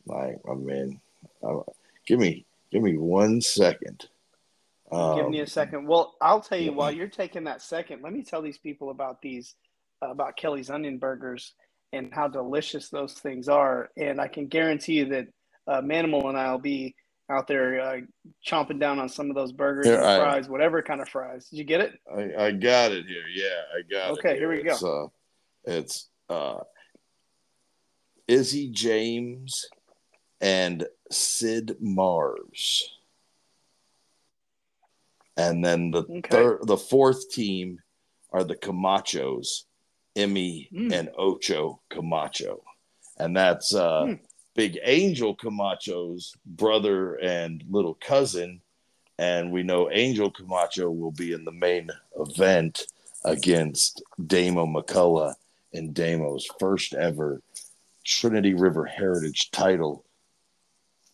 [0.06, 1.00] Like, I mean,
[1.42, 1.60] uh,
[2.06, 4.08] give me, give me one second.
[4.90, 5.86] Give me Um, a second.
[5.86, 9.22] Well, I'll tell you while you're taking that second, let me tell these people about
[9.22, 9.54] these
[10.02, 11.54] uh, about Kelly's onion burgers
[11.92, 13.90] and how delicious those things are.
[13.96, 15.28] And I can guarantee you that
[15.68, 16.94] uh, Manimal and I will be
[17.28, 18.00] out there uh,
[18.44, 21.48] chomping down on some of those burgers Here, and I- fries, whatever kind of fries.
[21.48, 21.92] Did you get it?
[22.12, 23.22] I, I got it here.
[23.32, 24.18] Yeah, I got it.
[24.18, 24.72] Okay, here we go.
[24.72, 25.06] It's, uh,
[25.66, 26.60] it's uh,
[28.26, 29.66] Izzy James
[30.40, 32.88] and Sid Mars.
[35.36, 36.28] And then the Okay.
[36.30, 37.80] third, the fourth team
[38.30, 39.64] are the Camachos,
[40.16, 40.92] Emmy Mm.
[40.92, 42.62] and Ocho Camacho,
[43.16, 44.20] and that's uh, Mm.
[44.54, 48.60] Big Angel Camacho's brother and little cousin.
[49.18, 52.86] And we know Angel Camacho will be in the main event
[53.24, 55.34] against Damo McCullough
[55.72, 57.42] in Damo's first ever
[58.04, 60.04] Trinity River Heritage title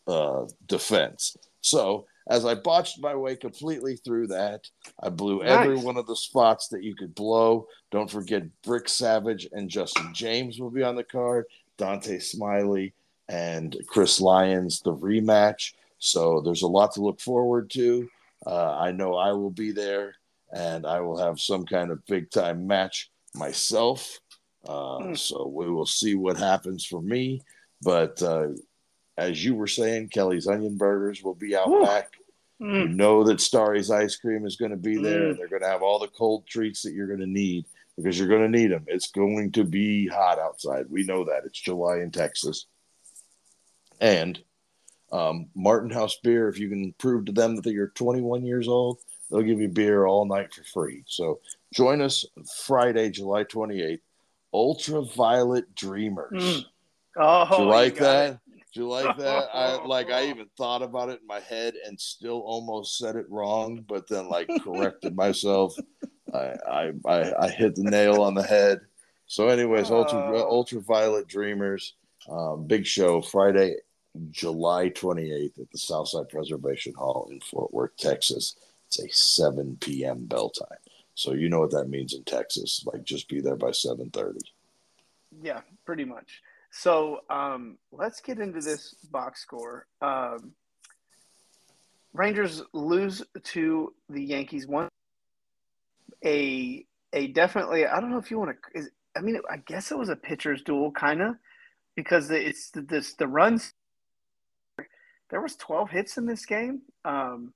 [0.07, 1.37] uh, defense.
[1.61, 4.69] So, as I botched my way completely through that,
[5.01, 7.69] I blew every one of the spots that you could blow.
[7.91, 11.47] Don't forget Brick Savage and Justin James will be on the card,
[11.79, 12.95] Dante Smiley
[13.29, 15.75] and Chris Lyons, the rematch.
[15.99, 18.09] So, there's a lot to look forward to.
[18.45, 20.15] Uh, I know I will be there
[20.53, 24.21] and I will have some kind of big time match myself.
[24.67, 25.15] Uh, Hmm.
[25.15, 27.41] So we will see what happens for me.
[27.83, 28.49] But uh,
[29.17, 31.85] as you were saying, Kelly's Onion Burgers will be out Whew.
[31.85, 32.11] back.
[32.59, 32.95] You Mm.
[32.97, 35.37] know that Starry's Ice Cream is going to be there, Mm.
[35.37, 38.29] they're going to have all the cold treats that you're going to need because you're
[38.29, 38.85] going to need them.
[38.89, 40.87] It's going to be hot outside.
[40.91, 41.45] We know that.
[41.45, 42.67] It's July in Texas.
[44.01, 44.39] And
[45.13, 48.99] um, Martin House Beer, if you can prove to them that you're 21 years old,
[49.31, 51.05] they'll give you beer all night for free.
[51.07, 51.41] So
[51.75, 52.25] join us
[52.65, 54.01] Friday, July 28th.
[54.53, 56.33] Ultraviolet Dreamers.
[56.33, 56.65] Mm.
[57.19, 58.31] Oh, Do you like got that?
[58.33, 58.39] it.
[58.77, 59.49] Do you like that?
[59.55, 60.11] I like.
[60.11, 64.07] I even thought about it in my head and still almost said it wrong, but
[64.07, 65.75] then like corrected myself.
[66.35, 68.81] I, I I I hit the nail on the head.
[69.29, 70.51] So, anyways, ultra Oh.
[70.51, 71.95] ultraviolet dreamers,
[72.29, 73.77] um, big show Friday,
[74.31, 78.57] July twenty eighth at the Southside Preservation Hall in Fort Worth, Texas.
[78.89, 80.27] It's a seven p.m.
[80.27, 80.77] bell time.
[81.15, 82.85] So you know what that means in Texas.
[82.93, 84.41] Like, just be there by seven thirty.
[85.43, 86.43] Yeah, pretty much.
[86.79, 89.87] So um, let's get into this box score.
[90.03, 90.53] Um,
[92.13, 94.67] Rangers lose to the Yankees.
[94.67, 94.89] One
[96.25, 97.87] a a definitely.
[97.87, 98.79] I don't know if you want to.
[98.79, 101.37] Is, I mean, I guess it was a pitcher's duel, kind of,
[101.95, 103.73] because it's the, this the runs.
[105.31, 106.83] There was twelve hits in this game.
[107.05, 107.55] Um,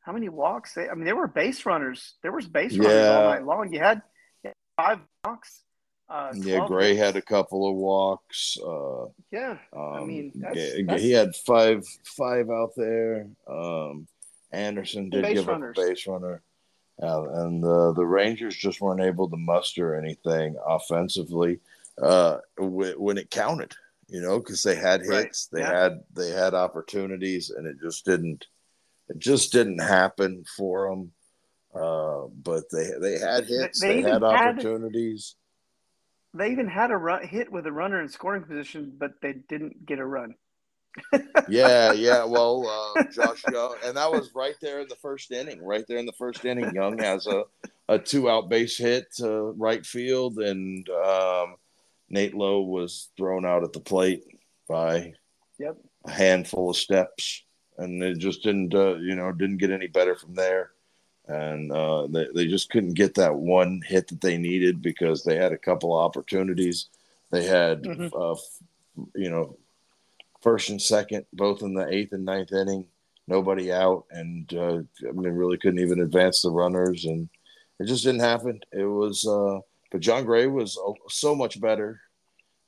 [0.00, 0.78] how many walks?
[0.78, 2.14] I mean, there were base runners.
[2.22, 3.18] There was base runners yeah.
[3.18, 3.72] all night long.
[3.72, 4.02] You had,
[4.42, 5.62] you had five walks.
[6.08, 8.56] Uh, yeah, Gray had a couple of walks.
[8.64, 13.26] Uh, yeah, um, I mean, that's, yeah, that's, he had five five out there.
[13.48, 14.06] Um,
[14.52, 15.76] Anderson did give runners.
[15.76, 16.42] up a base runner.
[17.02, 21.60] Uh, and the the Rangers just weren't able to muster anything offensively
[22.00, 23.74] uh, when it counted,
[24.08, 25.60] you know, because they had hits, right.
[25.60, 25.82] they yeah.
[25.82, 28.46] had they had opportunities, and it just didn't
[29.08, 31.12] it just didn't happen for them.
[31.74, 35.34] Uh, but they they had hits, they, they, they had opportunities.
[35.34, 35.45] Had,
[36.36, 39.86] they even had a run, hit with a runner in scoring position, but they didn't
[39.86, 40.34] get a run
[41.48, 42.24] yeah, yeah.
[42.28, 45.62] Well, uh, Josh Jung, and that was right there in the first inning.
[45.62, 47.44] Right there in the first inning, Jung has a,
[47.88, 51.56] a two out base hit to right field, and um,
[52.08, 54.24] Nate Lowe was thrown out at the plate
[54.68, 55.14] by
[55.58, 55.76] yep.
[56.04, 57.44] a handful of steps,
[57.78, 60.70] and it just didn't, uh, you know, didn't get any better from there.
[61.28, 65.36] And uh, they, they just couldn't get that one hit that they needed because they
[65.36, 66.88] had a couple opportunities.
[67.32, 68.08] They had, mm-hmm.
[68.16, 68.36] uh,
[69.14, 69.56] you know,
[70.40, 72.86] first and second, both in the eighth and ninth inning,
[73.26, 77.28] nobody out, and uh, I mean, really couldn't even advance the runners, and
[77.80, 78.60] it just didn't happen.
[78.72, 79.58] It was, uh,
[79.90, 82.00] but Jon Gray was so much better.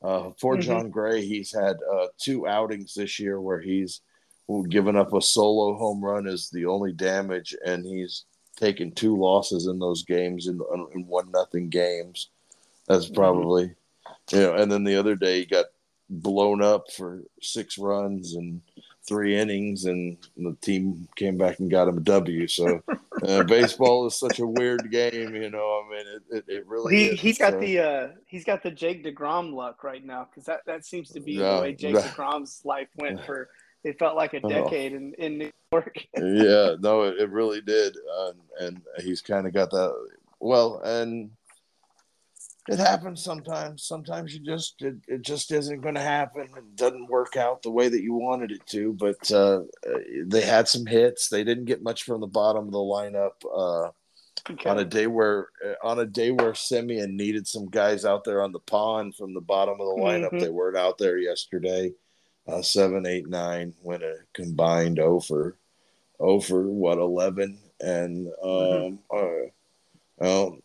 [0.03, 0.63] Uh, for mm-hmm.
[0.63, 4.01] Jon Gray, he's had uh, two outings this year where he's
[4.69, 8.25] given up a solo home run as the only damage, and he's
[8.59, 10.61] taken two losses in those games in,
[10.95, 12.29] in one nothing games.
[12.87, 13.15] That's mm-hmm.
[13.15, 14.37] probably, mm-hmm.
[14.37, 14.55] you know.
[14.55, 15.67] And then the other day, he got
[16.11, 18.61] blown up for six runs and
[19.07, 22.47] three innings, and the team came back and got him a W.
[22.47, 22.83] So
[23.27, 25.85] uh, baseball is such a weird game, you know.
[25.85, 26.97] I mean, it, it, it really.
[26.97, 27.21] He is.
[27.21, 30.85] he's got the uh, he's got the Jake Degrom luck right now because that that
[30.85, 33.49] seems to be yeah, the way Jake Degrom's life went for.
[33.85, 35.97] It felt like a decade in, in New York.
[36.17, 37.97] yeah, no, it, it really did,
[38.61, 39.95] and he's kind of got that.
[40.41, 41.31] Well, and
[42.69, 43.83] it happens sometimes.
[43.83, 46.43] Sometimes you just it, it just isn't going to happen.
[46.43, 48.93] It doesn't work out the way that you wanted it to.
[48.93, 49.63] But uh,
[50.27, 51.29] they had some hits.
[51.29, 53.33] They didn't get much from the bottom of the lineup.
[53.51, 53.91] Uh,
[54.53, 54.69] okay.
[54.69, 55.49] On a day where
[55.83, 59.41] on a day where Semien needed some guys out there on the pond from the
[59.41, 60.39] bottom of the lineup, mm-hmm.
[60.41, 61.93] they weren't out there yesterday.
[62.49, 65.57] Uh, seven, eight, nine went a combined over,
[66.19, 68.87] over what eleven, and mm-hmm.
[68.87, 69.45] um, mm-hmm.
[69.45, 69.51] uh,
[70.17, 70.59] well,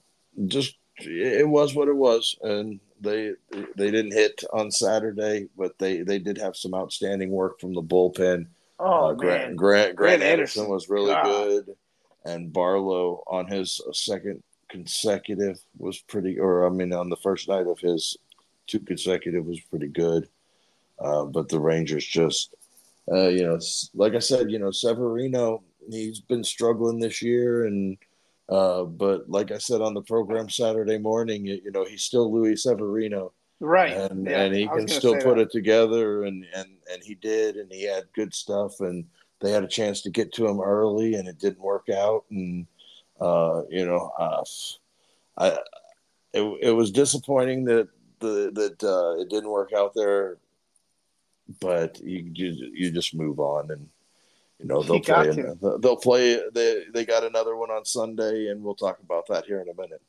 [0.48, 3.34] just it was what it was, and they
[3.76, 7.84] they didn't hit on Saturday, but they they did have some outstanding work from the
[7.84, 8.48] bullpen.
[8.80, 9.56] Oh uh, Grant, man.
[9.56, 11.26] Grant Grant, Grant Anderson was really God.
[11.26, 11.76] good,
[12.26, 17.68] and Barlow on his second consecutive was pretty, or I mean on the first night
[17.68, 18.18] of his
[18.68, 20.30] two consecutive was pretty good.
[21.00, 22.54] Uh, but the Rangers just,
[23.12, 23.60] uh, you know,
[23.94, 27.98] like I said, you know, Severino he's been struggling this year and
[28.50, 32.32] uh, but like I said on the program Saturday morning, you, you know, he's still
[32.32, 33.32] Luis Severino.
[33.62, 33.94] Right.
[33.94, 35.44] And, yeah, and he can still put that.
[35.44, 39.06] it together and, and, and he did, and he had good stuff and
[39.40, 42.26] they had a chance to get to him early and it didn't work out.
[42.30, 42.68] And,
[43.22, 44.44] uh, you know, uh,
[45.38, 45.58] I,
[46.34, 47.88] it, it was disappointing that
[48.20, 50.38] the, that, uh, it didn't work out there,
[51.60, 53.90] but you, you, you just move on and,
[54.60, 55.56] you know they'll play.
[55.80, 56.40] they'll play.
[56.54, 59.74] They they got another one on Sunday, and we'll talk about that here in a
[59.74, 60.02] minute.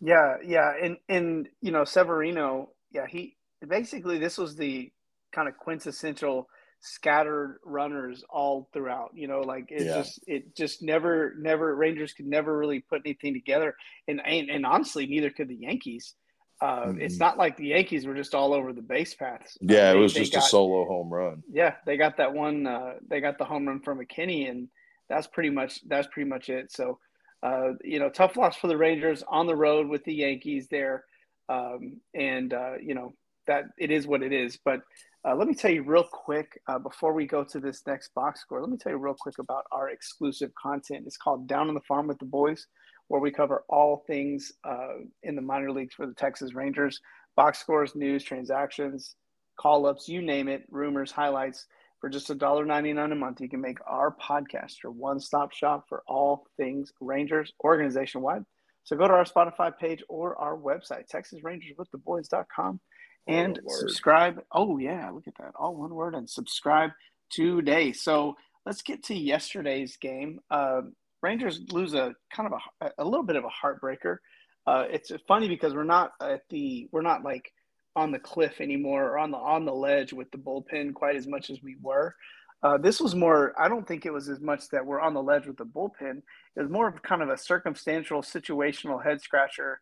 [0.00, 4.92] Yeah, yeah, and and you know Severino, yeah, he basically this was the
[5.32, 6.48] kind of quintessential
[6.80, 9.12] scattered runners all throughout.
[9.14, 9.94] You know, like it yeah.
[9.94, 13.74] just it just never never Rangers could never really put anything together,
[14.06, 16.14] and and, and honestly, neither could the Yankees.
[16.60, 17.00] Uh, mm-hmm.
[17.00, 19.58] It's not like the Yankees were just all over the base paths.
[19.60, 21.42] Yeah, they, it was just got, a solo home run.
[21.50, 22.66] Yeah, they got that one.
[22.66, 24.68] Uh, they got the home run from McKinney, and
[25.08, 26.72] that's pretty much that's pretty much it.
[26.72, 26.98] So,
[27.42, 31.04] uh, you know, tough loss for the Rangers on the road with the Yankees there,
[31.50, 33.14] um, and uh, you know
[33.46, 34.58] that it is what it is.
[34.64, 34.80] But
[35.28, 38.40] uh, let me tell you real quick uh, before we go to this next box
[38.40, 38.62] score.
[38.62, 41.04] Let me tell you real quick about our exclusive content.
[41.06, 42.66] It's called Down on the Farm with the Boys
[43.08, 47.00] where we cover all things uh, in the minor leagues for the Texas Rangers
[47.36, 49.14] box scores, news, transactions,
[49.60, 51.66] call ups, you name it, rumors, highlights.
[52.00, 56.02] For just $1.99 a month, you can make our podcast your one stop shop for
[56.06, 58.44] all things Rangers organization wide.
[58.84, 62.80] So go to our Spotify page or our website, TexasRangersWithTheBoys.com,
[63.26, 64.40] and subscribe.
[64.52, 65.52] Oh, yeah, look at that.
[65.58, 66.90] All one word and subscribe
[67.30, 67.92] today.
[67.92, 70.38] So let's get to yesterday's game.
[70.50, 70.82] Uh,
[71.22, 74.18] Rangers lose a kind of a, a little bit of a heartbreaker.
[74.66, 77.52] Uh, it's funny because we're not at the we're not like
[77.94, 81.26] on the cliff anymore or on the on the ledge with the bullpen quite as
[81.26, 82.14] much as we were.
[82.62, 83.54] Uh, this was more.
[83.58, 86.18] I don't think it was as much that we're on the ledge with the bullpen.
[86.56, 89.80] It was more of kind of a circumstantial, situational head scratcher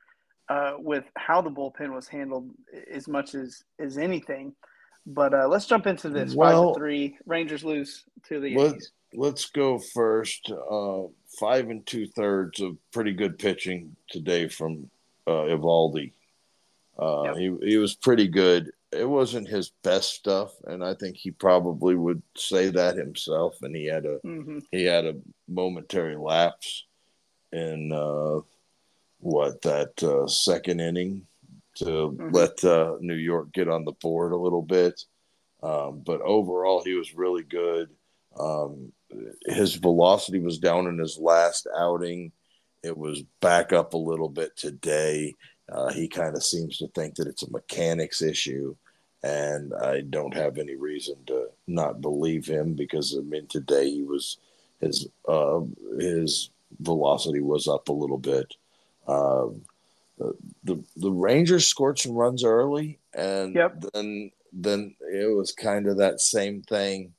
[0.49, 2.51] uh, with how the bullpen was handled,
[2.93, 4.55] as much as as anything.
[5.07, 6.35] But uh, let's jump into this.
[6.35, 8.93] Well, five to three, Rangers lose to the Yankees.
[9.15, 10.51] Let's go first.
[10.51, 11.03] Uh,
[11.39, 14.91] five and two thirds of pretty good pitching today from
[15.27, 16.13] uh, Eovaldi.
[16.99, 17.37] Uh, Yep.
[17.37, 18.71] He he was pretty good.
[18.93, 23.57] It wasn't his best stuff, and I think he probably would say that himself.
[23.63, 25.17] And he had a hmm he had a
[25.49, 26.85] momentary lapse
[27.53, 28.41] in uh,
[29.21, 31.27] what that uh, second inning
[31.77, 32.33] to Mhm.
[32.33, 35.05] let uh, New York get on the board a little bit.
[35.63, 37.89] Um, but overall, he was really good.
[38.39, 38.93] Um,
[39.47, 42.33] his velocity was down in his last outing.
[42.83, 45.35] It was back up a little bit today.
[45.71, 48.75] Uh, he kind of seems to think that it's a mechanics issue,
[49.23, 54.03] and I don't have any reason to not believe him because I mean today he
[54.03, 54.37] was
[54.81, 55.61] his uh,
[55.99, 56.51] his
[56.81, 58.55] velocity was up a little bit.
[59.09, 59.63] Um,
[60.19, 63.85] the, the the Rangers scored some runs early, and Yep.
[63.95, 67.13] then then it was kind of that same thing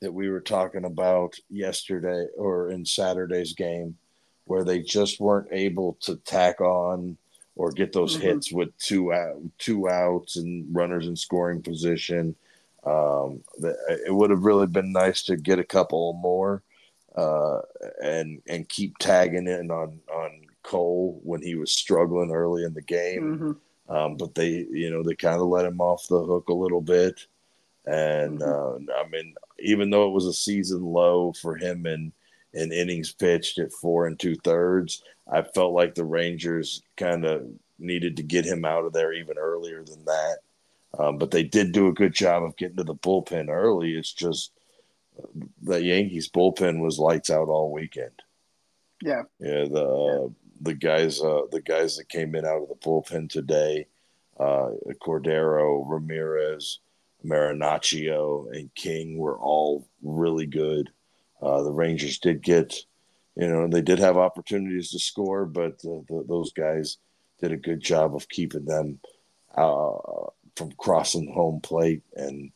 [0.00, 3.96] that we were talking about yesterday or in Saturday's game,
[4.44, 7.16] where they just weren't able to tack on
[7.56, 8.20] or get those Mhm.
[8.20, 12.36] hits with two out, two outs and runners in scoring position.
[12.84, 16.62] Um, the- it would have really been nice to get a couple more
[17.16, 17.62] uh,
[18.02, 22.82] and and keep tagging in on on Cole when he was struggling early in the
[22.82, 23.38] game.
[23.38, 23.52] hmm
[23.88, 26.82] Um, but they, you know, they kind of let him off the hook a little
[26.82, 27.26] bit.
[27.86, 28.90] And Mm-hmm.
[28.90, 32.12] uh, I mean, even though it was a season low for him in,
[32.52, 37.46] in innings pitched at four and two thirds, I felt like the Rangers kind of
[37.78, 40.38] needed to get him out of there even earlier than that.
[40.98, 43.94] Um, but they did do a good job of getting to the bullpen early.
[43.94, 44.52] It's just
[45.62, 48.22] the Yankees bullpen was lights out all weekend.
[49.02, 49.22] Yeah.
[49.38, 53.86] Yeah, the the guys uh, the guys that came in out of the bullpen today,
[54.38, 54.70] uh,
[55.02, 56.78] Cordero, Ramirez,
[57.26, 60.90] Marinaccio, and King were all really good.
[61.42, 62.74] Uh, the Rangers did get,
[63.36, 66.98] you know, they did have opportunities to score, but uh, the, those guys
[67.40, 68.98] did a good job of keeping them
[69.54, 69.92] uh,
[70.54, 72.02] from crossing home plate.
[72.14, 72.50] And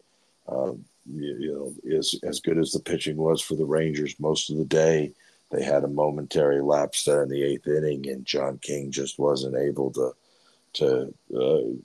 [0.49, 0.73] uh,
[1.07, 4.57] you, you know, as as good as the pitching was for the Rangers most of
[4.57, 5.13] the day,
[5.51, 9.57] they had a momentary lapse there in the eighth inning, and John King just wasn't
[9.57, 10.13] able to
[10.73, 11.77] to uh,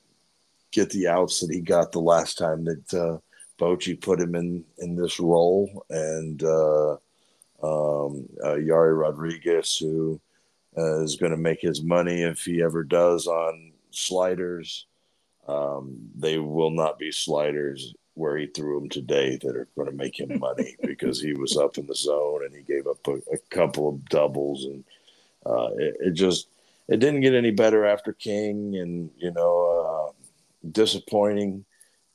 [0.76, 3.18] get the outs that he got the last time that uh,
[3.58, 6.92] Bochy put him in in this role, and uh,
[7.64, 10.20] um, uh, Yerry Rodriguez, who
[10.78, 14.86] uh, is going to make his money if he ever does on sliders.
[15.48, 19.96] Um, they will not be sliders where he threw them today that are going to
[19.96, 23.14] make him money because he was up in the zone and he gave up a,
[23.32, 24.84] a couple of doubles and
[25.46, 26.48] uh, it, it just
[26.88, 29.95] it didn't get any better after King and you know uh,
[30.72, 31.66] disappointing.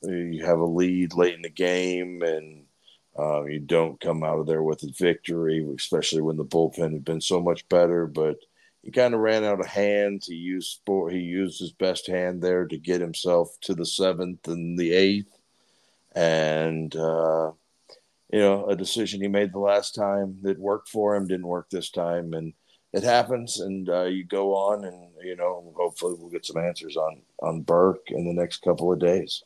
[0.01, 2.65] You have a lead late in the game and
[3.17, 7.05] uh, you don't come out of there with a victory, especially when the bullpen had
[7.05, 8.07] been so much better.
[8.07, 8.37] But
[8.83, 10.27] he kind of ran out of hands.
[10.27, 14.47] He used sport, he used his best hand there to get himself to the seventh
[14.47, 15.37] and the eighth,
[16.15, 17.51] and uh,
[18.31, 21.69] you know a decision he made the last time that worked for him didn't work
[21.69, 22.53] this time, and
[22.93, 23.59] it happens.
[23.59, 27.61] And uh, you go on, and you know hopefully we'll get some answers on on
[27.61, 29.43] Burke in the next couple of days.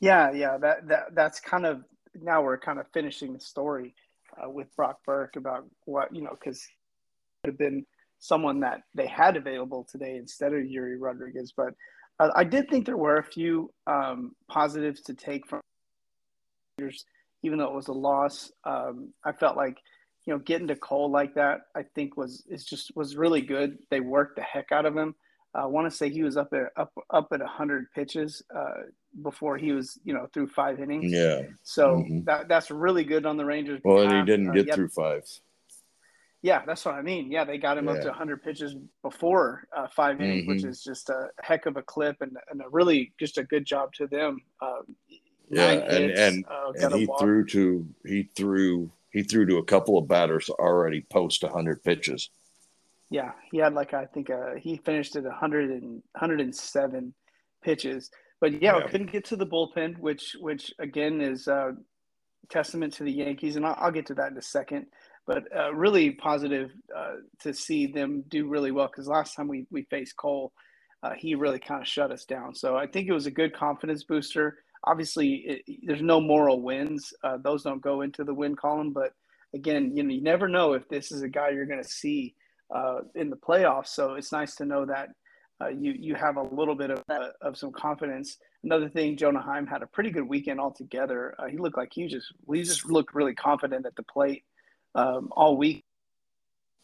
[0.00, 0.58] Yeah, yeah.
[0.58, 1.84] That that that's kind of
[2.20, 3.94] now we're kind of finishing the story
[4.42, 7.86] uh, with Brock Burke about what you know because it would have been
[8.18, 11.52] someone that they had available today instead of Yerry Rodriguez.
[11.54, 11.74] But
[12.18, 15.60] uh, I did think there were a few um, positives to take from
[17.42, 18.50] even though it was a loss.
[18.64, 19.78] Um, I felt like
[20.26, 23.78] you know getting to Cole like that I think was is just was really good.
[23.90, 25.14] They worked the heck out of him.
[25.56, 28.84] I want to say he was up at up up at hundred pitches uh,
[29.22, 31.12] before he was you know through five innings.
[31.12, 31.42] Yeah.
[31.62, 32.24] So Mhm.
[32.24, 33.80] that that's really good on the Rangers.
[33.84, 34.74] Well, and he didn't Uh, get yep.
[34.76, 35.24] through five.
[36.42, 37.30] Yeah, that's what I mean.
[37.32, 38.02] Yeah, they got him up Yeah.
[38.02, 40.68] to 100 pitches before uh, five innings, which Mhm.
[40.68, 43.94] is just a heck of a clip and, and a really just a good job
[43.94, 44.40] to them.
[44.60, 44.94] Um,
[45.48, 47.20] Yeah, and hits, and uh, and he walk.
[47.20, 52.30] threw to he threw he threw to a couple of batters already post 100 pitches.
[53.10, 57.14] Yeah, he had like I think uh, he finished at 100 and 107
[57.62, 58.10] pitches,
[58.40, 58.88] but yeah, Yeah.
[58.88, 61.72] couldn't get to the bullpen, which which again is uh,
[62.50, 64.86] testament to the Yankees, and I'll, I'll get to that in a second.
[65.26, 69.66] But uh, really positive uh, to see them do really well because last time we
[69.70, 70.52] we faced Cole,
[71.04, 72.54] uh, he really kind of shut us down.
[72.56, 74.63] So I think it was a good confidence booster.
[74.84, 78.92] Obviously, it, there's no moral wins; uh, those don't go into the win column.
[78.92, 79.12] But
[79.54, 82.34] again, you know, you never know if this is a guy you're going to see
[82.74, 83.88] uh, in the playoffs.
[83.88, 85.08] So it's nice to know that
[85.60, 88.38] uh, you you have a little bit of uh, of some confidence.
[88.62, 91.34] Another thing, Jonah Heim had a pretty good weekend altogether.
[91.38, 94.44] Uh, he looked like he just he just looked really confident at the plate
[94.94, 95.84] um, all week.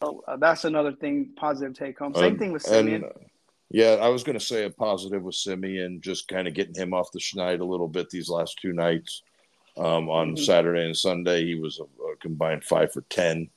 [0.01, 2.15] So uh, that's another thing positive take home.
[2.15, 3.03] Same thing with Semien.
[3.73, 6.93] Yeah, I was going to say a positive with Semien, just kind of getting him
[6.93, 9.23] off the schneid a little bit these last two nights.
[9.77, 10.43] Um, on mm-hmm.
[10.43, 13.49] Saturday and Sunday, he was a, a combined five for ten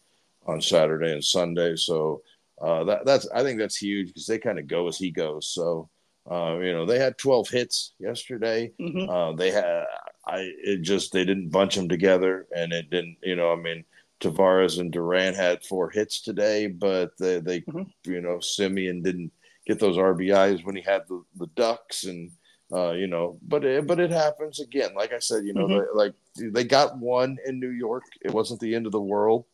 [0.47, 1.75] on Saturday and Sunday.
[1.75, 2.23] So
[2.61, 5.49] uh, that, that's I think that's huge because they kind of go as he goes.
[5.49, 5.89] So
[6.31, 8.73] uh, you know they had 12 hits yesterday.
[8.81, 9.11] Mm-hmm.
[9.11, 9.85] Uh, they had
[10.27, 13.85] I it just they didn't bunch them together and it didn't you know I mean
[14.21, 18.11] Taveras and Duran had four hits today, but they, they mm-hmm.
[18.11, 19.33] you know Semien didn't
[19.67, 22.31] get those RBIs when he had the, the Ducks and.
[22.73, 24.95] Uh, you know, but it, but it happens again.
[24.97, 25.99] Like I said, you know, mm-hmm.
[25.99, 26.15] they, like
[26.51, 28.05] they got one in New York.
[28.23, 29.45] It wasn't the end of the world.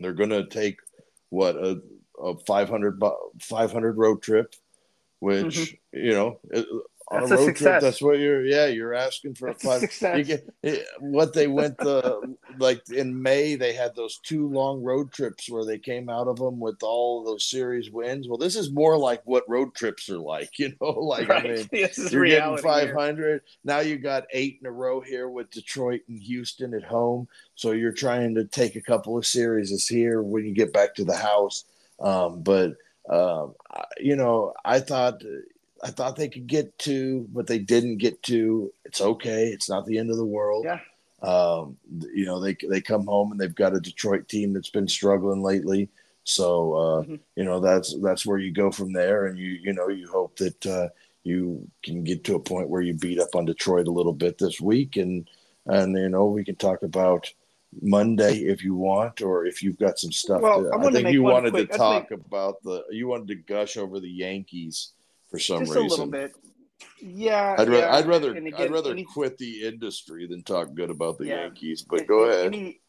[0.00, 0.80] They're going to take
[1.30, 1.80] what a,
[2.20, 3.00] a 500,
[3.40, 4.54] 500 road trip,
[5.20, 5.98] which mm-hmm.
[5.98, 6.40] you know
[7.10, 7.64] on that's a road a success.
[7.64, 7.80] trip.
[7.80, 8.44] That's what you're.
[8.44, 9.80] Yeah, you're asking for that's a five.
[9.80, 10.26] Success.
[10.26, 15.12] Get, it, what they went the like in May, they had those two long road
[15.12, 18.28] trips where they came out of them with all those series wins.
[18.28, 20.50] Well, this is more like what road trips are like.
[20.58, 21.46] You know, like right.
[21.46, 23.42] I mean, you're getting 500.
[23.62, 27.28] Now you got eight in a row here with Detroit and Houston at home.
[27.54, 31.04] So you're trying to take a couple of series here when you get back to
[31.04, 31.64] the house.
[32.00, 32.74] Um, but
[33.08, 33.54] um,
[34.00, 35.22] you know, I thought
[35.82, 38.72] I thought they could get to, but they didn't get to.
[38.84, 39.46] It's okay.
[39.48, 40.64] It's not the end of the world.
[40.64, 40.80] Yeah.
[41.22, 44.88] Um, you know, they they come home and they've got a Detroit team that's been
[44.88, 45.88] struggling lately.
[46.24, 47.14] So uh, mm-hmm.
[47.36, 50.36] you know that's that's where you go from there, and you you know you hope
[50.36, 50.88] that uh,
[51.24, 54.38] you can get to a point where you beat up on Detroit a little bit
[54.38, 55.28] this week, and
[55.66, 57.32] and you know we can talk about
[57.80, 60.42] Monday if you want, or if you've got some stuff.
[60.42, 62.20] Well, to, I, think you wanted quick, to talk make...
[62.20, 64.92] about the you wanted to gush over the Yankees
[65.30, 65.86] for some Just reason.
[65.86, 66.34] a little bit.
[67.00, 67.94] Yeah, I'd, yeah.
[67.94, 71.42] I'd rather again, I'd rather any, quit the industry than talk good about the yeah,
[71.42, 71.82] Yankees.
[71.82, 72.46] But go ahead.
[72.46, 72.80] Any,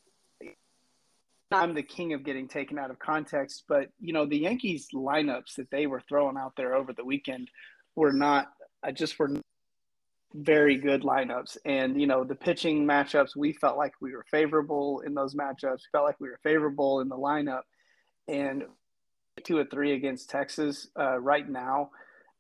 [1.52, 5.56] I'm the king of getting taken out of context, but you know the Yankees lineups
[5.56, 7.50] that they were throwing out there over the weekend
[7.96, 8.48] were not
[8.84, 9.32] uh, just were
[10.36, 11.58] very good lineups.
[11.66, 15.82] And you know the pitching matchups, we felt like we were favorable in those matchups.
[15.92, 17.64] Felt like we were favorable in the lineup,
[18.28, 18.64] and
[19.44, 21.90] two or three against Texas uh, right now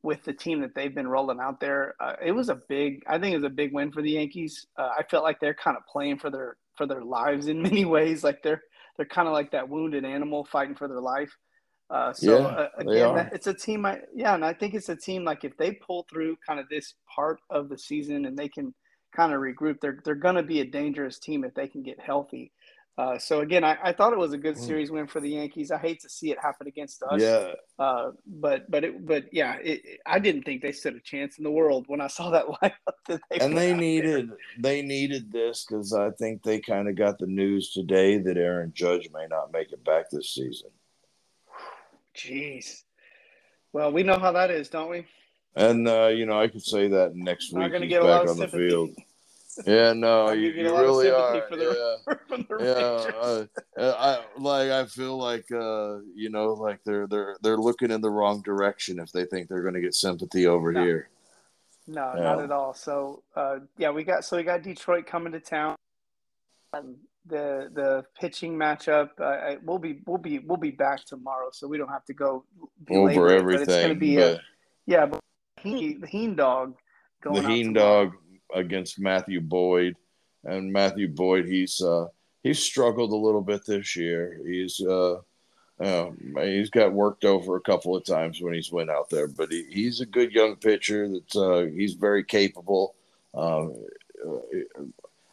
[0.01, 1.95] with the team that they've been rolling out there.
[1.99, 4.65] Uh, it was a big, I think it was a big win for the Yankees.
[4.77, 7.85] Uh, I felt like they're kind of playing for their for their lives in many
[7.85, 8.23] ways.
[8.23, 8.63] Like they're
[8.97, 11.31] they're kind of like that wounded animal fighting for their life.
[11.89, 13.85] Uh, so yeah, uh, again, that, it's a team.
[13.85, 16.69] I, yeah, and I think it's a team like if they pull through kind of
[16.69, 18.73] this part of the season and they can
[19.15, 21.99] kind of regroup, they're they're going to be a dangerous team if they can get
[21.99, 22.51] healthy.
[22.97, 24.59] Uh, so again, I, I, thought it was a good mm.
[24.59, 25.71] series win for the Yankees.
[25.71, 27.21] I hate to see it happen against us.
[27.21, 27.53] Yeah.
[27.77, 31.37] Uh, but but it, but yeah, it, it, I didn't think they stood a chance
[31.37, 32.73] in the world when I saw that lineup.
[33.07, 34.37] That they and they needed there.
[34.59, 38.73] they needed this because I think they kind of got the news today that Aaron
[38.75, 40.69] Judge may not make it back this season.
[42.17, 42.83] Jeez.
[43.71, 45.05] Well, we know how that is, don't we?
[45.55, 48.89] And uh, you know, I could say that next week he's back on the field.
[49.65, 51.33] Yeah, no, you, you really are.
[51.49, 51.97] The,
[52.59, 53.45] yeah,
[53.77, 53.83] yeah.
[53.83, 54.69] Uh, I like.
[54.69, 58.99] I feel like uh, you know, like they're they're they're looking in the wrong direction
[58.99, 60.83] if they think they're going to get sympathy over no.
[60.83, 61.09] here.
[61.87, 62.21] No, yeah.
[62.21, 62.73] not at all.
[62.75, 65.75] So, uh, yeah, we got so we got Detroit coming to town.
[66.73, 69.09] Um, the the pitching matchup.
[69.19, 72.45] Uh, we'll be we'll be we'll be back tomorrow, so we don't have to go
[72.91, 73.65] over everything.
[73.65, 74.39] But it's going to be a,
[74.85, 75.19] yeah, but
[75.61, 76.75] he, the Heen dog.
[77.21, 78.13] Going the Heen dog
[78.53, 79.95] against Matthew Boyd,
[80.43, 82.07] and Matthew Boyd he's uh,
[82.43, 84.39] he's struggled a little bit this year.
[84.45, 85.19] He's uh,
[85.79, 86.09] uh,
[86.41, 89.65] he's got worked over a couple of times when he's went out there, but he,
[89.69, 91.07] he's a good young pitcher.
[91.07, 92.95] That's uh, he's very capable.
[93.33, 93.75] Um,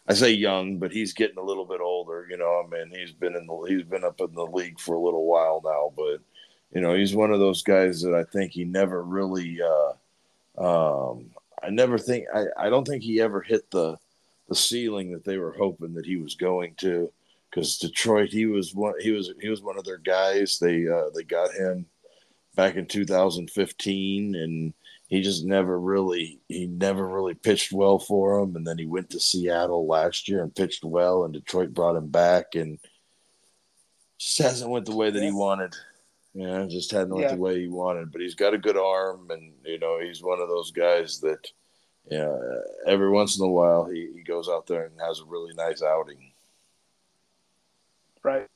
[0.08, 2.26] I say young, but he's getting a little bit older.
[2.30, 4.94] You know, I mean, he's been in the he's been up in the league for
[4.94, 6.20] a little while now, but
[6.72, 9.92] you know, he's one of those guys that I think he never really uh,
[11.10, 11.30] um,
[11.62, 13.96] I never think I, I don't think he ever hit the
[14.48, 17.10] the ceiling that they were hoping that he was going to
[17.50, 20.58] because Detroit he was one he was he was one of their guys.
[20.58, 21.86] They uh, they got him
[22.54, 24.72] back in 2015 and
[25.08, 28.56] he just never really he never really pitched well for him.
[28.56, 32.08] And then he went to Seattle last year and pitched well and Detroit brought him
[32.08, 32.78] back and
[34.18, 35.74] just hasn't went the way that he wanted.
[36.36, 37.34] Yeah, just hadn't went yeah.
[37.34, 38.12] the way he wanted.
[38.12, 41.50] But he's got a good arm, and you know he's one of those guys that
[42.10, 42.36] yeah,
[42.86, 45.82] every once in a while he, he goes out there and has a really nice
[45.82, 46.32] outing.
[48.22, 48.46] Right.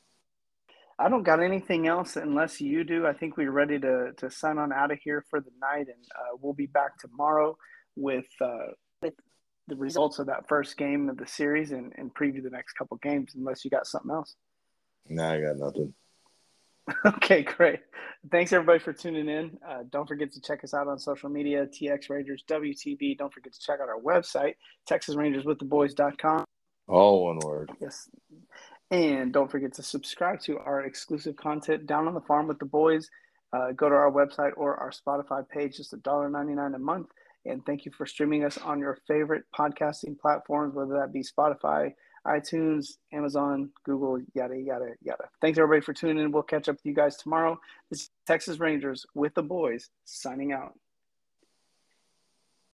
[0.99, 3.07] I don't got anything else unless you do.
[3.07, 6.05] I think we're ready to to sign on out of here for the night, and
[6.15, 7.57] uh, we'll be back tomorrow
[7.97, 9.15] with uh, with
[9.69, 12.99] the results of that first game of the series and, and preview the next couple
[12.99, 13.33] games.
[13.35, 14.35] Unless you got something else.
[15.09, 15.95] Nah, I got nothing.
[17.07, 17.81] okay, great.
[18.31, 19.59] Thanks everybody for tuning in.
[19.67, 23.17] Uh, don't forget to check us out on social media, TX Rangers WTB.
[23.17, 24.55] Don't forget to check out our website,
[24.89, 26.45] TexasRangersWithTheBoys.com.
[26.89, 27.71] All one word.
[27.81, 28.09] Yes.
[28.91, 32.67] And don't forget to subscribe to our exclusive content down on the farm with the
[32.67, 33.09] boys.
[33.53, 37.07] Uh, go to our website or our Spotify page, just $1.99 a month.
[37.47, 41.95] And thank you for streaming us on your favorite podcasting platforms, whether that be Spotify,
[42.27, 45.25] iTunes, Amazon, Google, yada, yada, yada.
[45.41, 46.33] Thanks everybody for tuning in.
[46.33, 47.59] We'll catch up with you guys tomorrow.
[47.91, 50.75] This is Texas Rangers with the boys signing out.